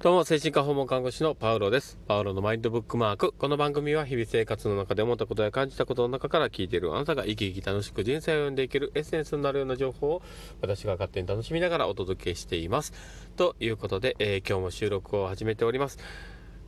[0.00, 1.98] どうも、精神科訪問看護師のパウロです。
[2.06, 3.34] パウロのマインドブックマーク。
[3.36, 10.22] この番組は日々生活の中で思ったことや感じたことの中から聞いているあなたが生き生き楽しく人生を読んでいけるエッセンスになるような情報を
[10.60, 12.92] 私が勝手に楽しみながらお届けしています。
[13.36, 15.98] ということで、えー、今日も収録を始めております。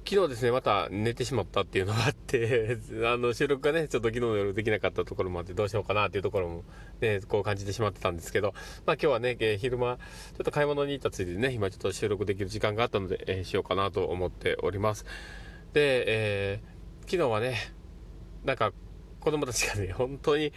[0.08, 6.64] 昨日ですね、また寝てしまったっていうのがあって あの、収録がね、ちょっと昨日の夜できなかったところもあって、どうしようかなっていうところも
[7.00, 8.54] ね、こう感じてしまってたんですけど、
[8.86, 15.04] まあ今日はね、えー、昼間、ちょっと買い物に行ったついでね、今ちょっと収録できる時間があったので、えー、しようかなと思っております。
[15.72, 17.56] で、えー、昨日はね、
[18.44, 18.72] なんか、
[19.20, 20.52] 子供たちがね、 本当に、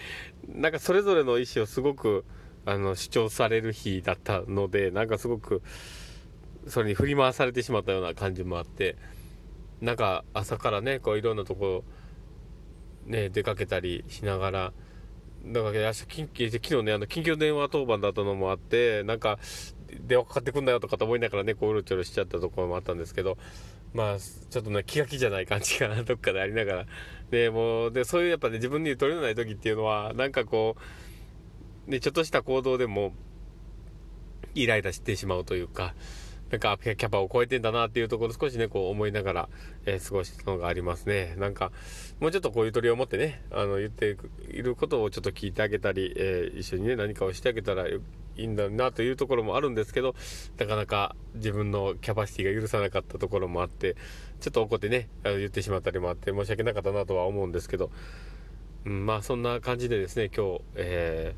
[0.47, 2.25] なんかそれぞれの意思をすごく、
[2.65, 5.61] あの、主張される日だったので、なんかすごく、
[6.67, 8.95] それに振り回されてしまったような感じもあって、
[9.83, 11.83] なんか朝からねこういろんなとこ
[13.05, 14.73] ね出かけたりしながら
[15.45, 19.39] だから明日緊急昨日ねあの緊急電話当番だったのもあってなんか
[20.07, 23.37] 電話かかってくんだよとかと思いながらねこううろちょろしちゃったところもあったんですけど
[23.93, 26.85] まあちょっとね気が気じゃない感じが どっかでありながら。
[27.29, 30.77] でもうでそういうやっぱね自分に取れない時っていうのはなんかこ
[31.87, 33.13] うねちょっとした行動でも
[34.55, 35.93] イライラしてしまうというか
[36.53, 39.49] なんかキャパを超えてんだなっていうところ少しね、こう思いながら、
[39.87, 41.33] えー、過ごしたのがありますね。
[41.39, 41.71] なんか、
[42.19, 44.15] もうちょっとこうゆとりを持ってね、あの、言って
[44.51, 47.99] いることをちょっと聞いてあげたり、えー、一緒にね、何かをしてあげたらい
[48.37, 50.13] いんだなというところもあるんですけど、
[50.59, 53.95] なかなか自分のキャパシティが許さなかったところもあって、
[54.39, 57.89] ちょっと怒ってね、あの言ってしまったりもあって申し訳なかったなとは思うんですけど、
[58.85, 61.33] うん、まあそんな感じでですね、今日、え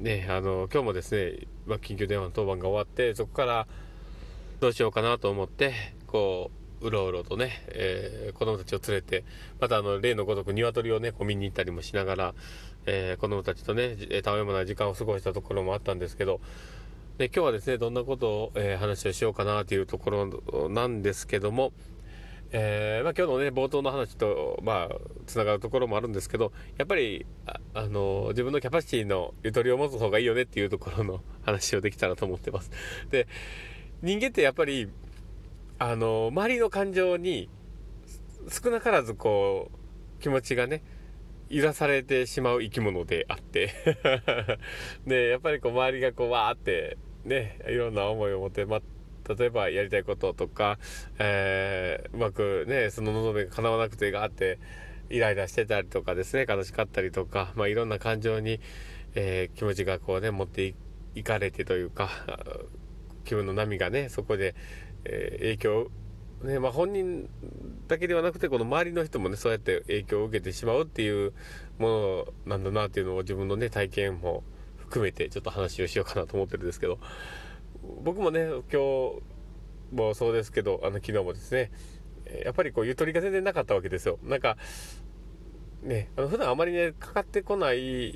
[0.00, 3.68] ー、ね、あの、今日もですね、まあ、緊急電話の当番が終わって、そこから、
[4.62, 5.74] どうしようかなと思って、
[6.06, 9.24] こう、うろうろとね、えー、子供たちを連れて、
[9.58, 12.34] またあの、例のごとく鶏をね、こう見に行ったりもしながら、
[12.86, 16.40] えー、子供たちとね、たわいもな時間を過ごしたところもあったんですけど、
[17.18, 21.72] で今日はですね、どんなことを、えー、話をしようかなというところなんですけども、
[22.52, 32.70] えー、まあ、今日のね、冒頭の話と、まあ、つながるところもあるんですけど、やっぱり、あ、あの自分のキャパシティのゆとりを持つ方がいいよねっていうところの話をできたらと思ってます。
[33.10, 33.26] で、
[34.02, 34.88] 人間ってやっぱり、
[35.78, 37.48] あの、周りの感情に
[38.48, 40.82] 少なからずこう、気持ちがね、
[41.48, 43.70] 揺らされてしまう生き物であって。
[45.06, 48.82] で、やっぱりこう周りがこうわーって、ね、いろんな思いを持って、まあ
[49.36, 50.80] 例えばやりたいこととか、
[51.18, 54.58] えー、うまくね、その望みが叶わなくてがあって、
[55.10, 58.58] イライラしてたりとかですね、悲しかったりとか、まあいろんな感情に、
[59.14, 60.74] えー、気持ちがこうね、持って
[61.14, 62.10] いかれてというか、
[63.24, 64.54] 気分の波がね、そこで、
[65.04, 65.90] えー、影響
[66.44, 67.28] ね、まあ、本人
[67.86, 71.32] だけではなくて、この周りの人もね、そうやって影響を受けてしまうっていう
[71.78, 74.42] ものなんだなっていうのを自分のね、体験も
[74.76, 76.98] 含めてちょっと話をしようかなと思ってるんですけど、
[78.02, 79.22] 僕もね、今日
[79.92, 81.70] もそうですけど、あの、昨日もですね、
[82.44, 84.18] やっぱりこう、ゆとりが全然なかったわけですよ。
[84.24, 84.56] なんか、
[85.82, 88.10] ね、あの普段あまりね、かかってこない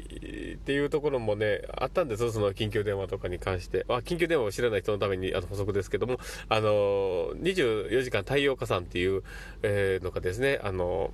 [0.55, 3.85] っていうところもね、あったんですよ、その緊急電話とかに関して。
[3.89, 6.19] あ、緊急電話を知らない人のためにあの補足ですけども、
[6.49, 9.25] あの、24時間太陽火山っていう、
[9.63, 11.13] えー、のがですね、あの、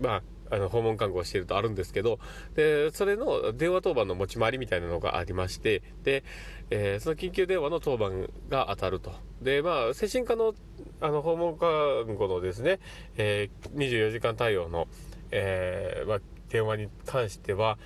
[0.00, 2.18] まあ、あの、訪問看護をしているとあるんですけど、
[2.54, 6.24] で、それの電話当番の持ち回りみたいなのがありまして、で、
[6.70, 9.12] えー、その緊急電話の当番が当たると。
[9.42, 10.54] で、まあ、精神科の、
[11.00, 12.80] あの、訪問看護のですね、
[13.16, 14.88] えー、24時間対応の、
[15.30, 16.18] えー、まあ、
[16.48, 17.78] 電話に関しては、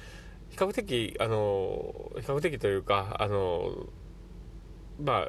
[0.51, 3.87] 比較的、あの、比較的というか、あの、
[5.01, 5.29] ま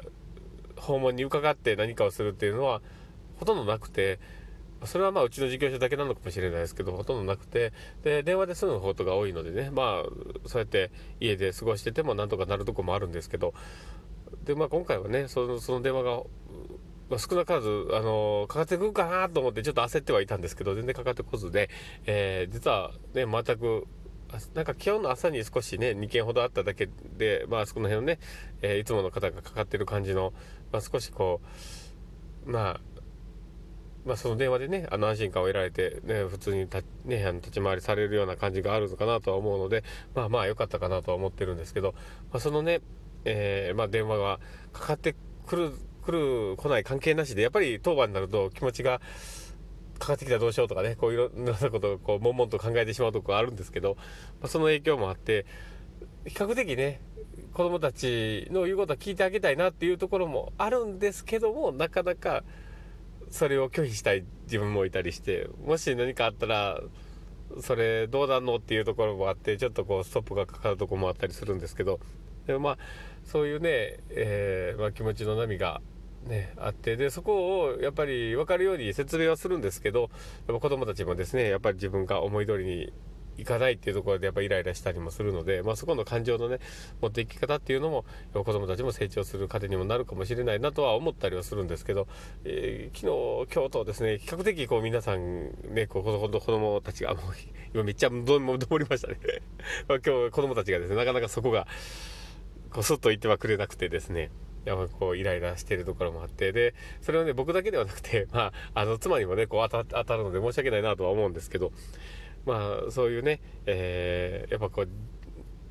[0.80, 2.80] 訪問に伺って何かをするっていうのは、
[3.38, 4.18] ほとんどなくて、
[4.84, 7.72] それはまあうちの事業所だけなのかもしれないですけど、ほとんどなくて、
[8.02, 13.54] で、電話で済むことが多いのでね、まあ、そうやって家で過ごしててもなんとかなるとこもあるんですけど、
[14.44, 16.22] で、まあ今回はね、その、その電話が、
[17.08, 21.70] まあ、少なからず、あの、かかってくるかなと思ってちょっと焦ってはいたんですけど、全然かかってこずで、
[22.06, 23.86] えー、実はね、全く、
[24.54, 28.18] なんか今日の朝に少しね、2件ほどあっただけで、まあそこの辺のね、
[28.60, 30.32] えー、いつもの方がかかってる感じの、
[30.72, 31.40] まあ少しこ
[32.46, 32.80] う、まあ、
[34.06, 39.82] まあ、その電話でね、あの安心感を得られて、ね、普通にた、ね、あの立ち回りされるような感じがあるのかなとは思うので、
[40.14, 41.92] まあまあ良かったかなとは思ってるんですけど、
[42.30, 42.80] まあ、そのね、
[43.24, 44.38] えー、まあ電話が
[44.72, 45.16] かかって
[45.46, 45.72] くる、
[46.04, 49.00] 来る、来ない関係なしで、やっぱり当番になると気持ちが、
[49.98, 53.96] かかってきたらどうしようとかね、こういろんなことをこう、悶々と考えてしまうところあるんですけど、
[54.40, 55.46] まあ、その影響もあって、
[56.26, 57.00] 比較的ね、
[57.54, 62.44] 子供たちの言うことは聞いてあげたいなっていうところもあるんですけども、なかなか、
[63.30, 66.80] それを拒否したい自分もいたりして、もし何かあったら、
[67.60, 72.00] それどうなのっていうところもあって、ちょっとこうストップがかかるとこもあったりするんですけど、
[72.46, 72.78] でもまあ、
[73.24, 75.80] そういうね、えー、まあ、気持ちの波が
[76.26, 80.10] ね、あってでそこをやっぱり分かるように説明はするんですけど
[80.48, 82.92] やっぱ子どもたちもですねやっぱり自分が思い通りに
[83.38, 86.58] いかないっていうところでやっぱイライラしたりもするので、まあ、そこの感情のね
[87.00, 92.08] 持っていき方っていうのも子どもたちも成長する糧にもなるかもしれないなとは思ったりはするんですけど、
[92.44, 97.22] えー、昨日今日とですね比較的こう皆さんねこう子供たちがもう
[97.74, 99.18] 今めっちゃどもりましたね。
[99.88, 101.66] 今日子供たちがですねなかなかそこが
[102.70, 104.30] こうスッと言ってはくれなくてですね
[104.66, 111.72] やっぱこうイライラしてるところもあってでそれはね僕だけではなくて、まあ、あの妻にもねこう当たるので申し訳ないなとは思うんですけど
[112.46, 114.88] まあそういうね、えー、やっぱこう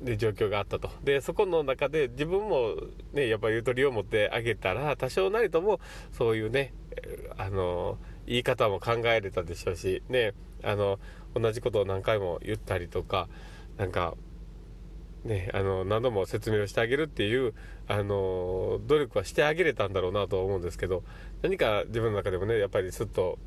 [0.00, 0.90] で状況があったと。
[1.02, 2.76] でそこの中で自分も
[3.12, 5.80] ねやっぱゆとりを持ってあげたら多少なりとも
[6.12, 6.74] そういうね
[7.38, 10.98] あの言い方も考えれたでしょうしねあの
[11.34, 13.28] 同じことを何回も言ったりとか
[13.78, 14.14] なんか
[15.24, 17.54] ねあの何度も説明をしてあげるっていう
[17.88, 21.04] あの努力はしてあげれたんだろうなと思うんですけど
[21.42, 23.38] 何か自分の中でもねやっぱりすっと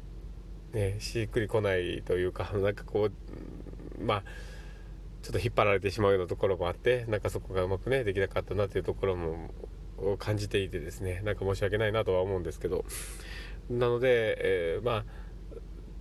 [0.74, 4.24] ね、しっくりこないというか なんかこうまあ
[5.22, 9.52] ちょっと引っ張られてしまうようなところもあってなんかそこがうまくねできなかったなというところも
[10.18, 12.86] 感じていてですねなんか申し訳ないなとは思うんですけど。
[13.70, 14.96] なので、えー、まあ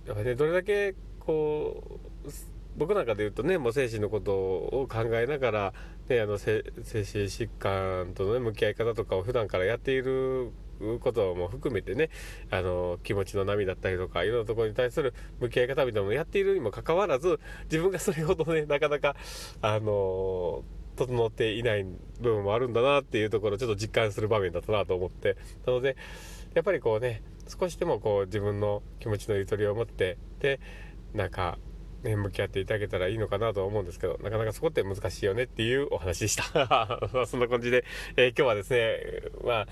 [0.07, 2.29] やっぱりねどれだけこう
[2.79, 5.73] 僕なんかで言うとねもう精神のことを考えながら、
[6.07, 10.53] ね、あの精神疾患との、ね、向き合い方とかを普段からやっている
[11.01, 12.09] ことも含めてね
[12.49, 19.17] あの気持ちの波だったりとかいろんなところに対する向き合い方みたいなのをやっているにもかかわらず自分がそれほどねなかなか
[19.61, 20.63] あの
[20.95, 25.35] 整っていない部分もあるんだなっていうところをちょっと実感する場面だったなと思って。
[25.65, 25.97] なので
[26.53, 30.59] やっぱりこうね少しでもこう自分の気持ちのゆとりを持ってで
[31.13, 31.57] なんか
[32.03, 36.99] ね、向き合っていただけたらいいのかなとは思うんですけど、なかなかそこって難しいよねっていうお話でした。
[37.27, 37.85] そんな感じで、
[38.15, 38.99] えー、今日はですね、
[39.43, 39.67] まあ、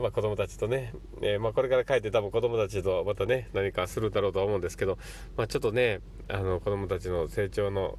[0.00, 0.92] まあ、子供たちとね、
[1.22, 4.98] えー、まあ、これから帰って多分子供たちとまたね何かするだろうとは思うんですけど、
[5.36, 7.96] まあ、ちょっとねあの子供たちの成長の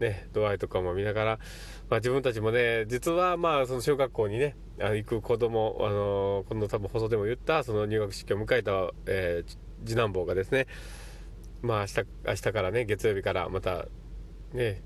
[0.00, 1.38] ね、度合いとかも見ながら、
[1.90, 10.68] まあ、自分たちもね実はまあその小学校にねあの行く子供あのこの多分放送でも言ったその入学式を迎えた、えー、次男坊がですね
[11.62, 13.86] まあ明日明日からね月曜日からまた
[14.52, 14.82] ね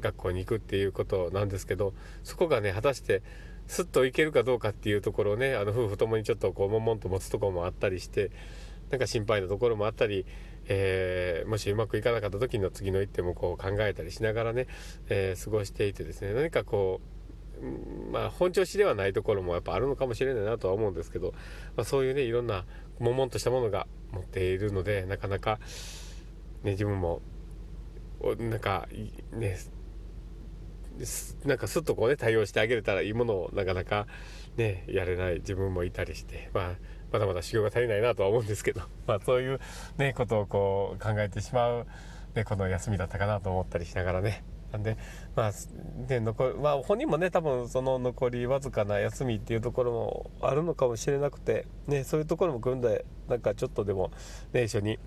[0.00, 3.22] 学校に行くっていうことなんですけどそこがね果たして
[3.66, 8.30] スッといけるかどうかっていうところをねあの夫婦ともにちょっとこうもんもんと持つところもあったりして
[8.90, 10.24] なんか心配なところもあったり、
[10.66, 14.68] えー、もしうまくいかなかった時の次の一手もこう考えたりしながらね、
[15.08, 17.00] えー、過ごしていてですね何かこ
[17.60, 21.32] うまあ本調子ではないところもやっぱあるのかもしれないなとは思うんですけど、
[21.76, 22.64] まあ、そういうねいろんな
[23.00, 25.58] 悶々としたものが持っているのでなかなか、
[26.66, 27.22] ね、自分も
[28.38, 28.88] なんか
[29.32, 29.56] ね
[31.44, 34.08] なんかすっとこうね対応してあげれたらいいものをなかなか
[34.56, 36.72] ねやれない自分もいたりして、まあ、
[37.12, 39.60] まだまだ修行が足りないなとは思うんですけど、 まあ、そういう
[39.96, 41.86] ねことをこう考えてしまう、
[42.34, 44.42] ね、この休みだったかなと思ったりしながらね。
[44.72, 44.96] なんで
[45.36, 45.52] まあ
[46.08, 54.10] で残まあ本人もね多分その残りわずかな休みっていうところもあるのかもしれなくてねそういうところも組んでなんかちょっとでも
[54.52, 54.98] ね一緒に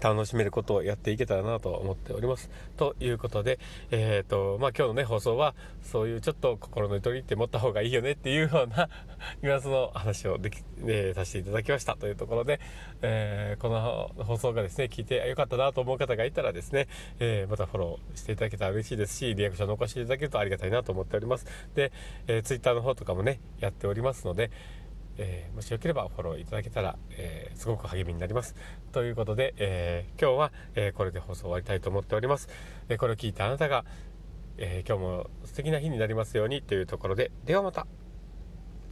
[0.00, 2.50] 楽しめることをやっていけたらなと思っております。
[2.76, 3.58] ということで、
[3.90, 8.88] えっ、ー、と、まあ、今日のね、放送は、そういうちょっと心のゆとりって持った方がいいよねっていうような
[9.42, 12.60] ニュアンスの話をでき、えー、させていただきましたというところで、
[13.02, 16.88] えー、この放送がですね、聞いてよかったなと思う方がいたらですね、
[17.18, 21.46] えまたフォローしていただけたら嬉しいですし、リアクション残していただけるとありがたいなと思っております。
[21.74, 21.92] で、
[22.26, 24.50] え、Twitter の方とかもね、やっておりますので、
[25.18, 28.54] えー、もしよければフォローいただけたら、えー、すごく励みになります。
[28.92, 32.48] ということで、えー、今日は、えこれで放送終わりたいと思っております。
[32.88, 33.84] えこれを聞いたあなたが、
[34.58, 37.86] え今日も素敵な日になりますようにというところで、ではまた。